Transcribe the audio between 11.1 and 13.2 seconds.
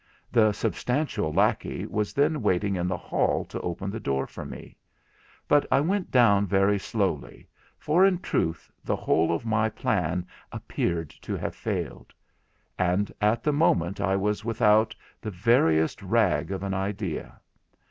to have failed; and